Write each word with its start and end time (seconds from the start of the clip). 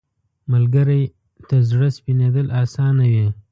ملګری 0.51 1.03
ته 1.47 1.55
زړه 1.69 1.87
سپینېدل 1.97 2.47
اسانه 2.63 3.05
وي 3.13 3.27